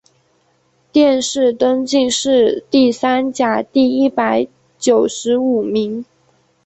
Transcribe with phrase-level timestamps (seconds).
[0.91, 4.47] 殿试登进士第三甲第一百
[4.79, 6.03] 九十五名。